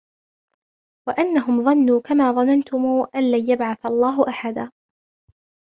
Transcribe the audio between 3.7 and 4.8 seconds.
الله أحدا